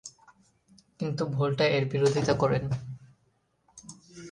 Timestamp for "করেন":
2.33-2.63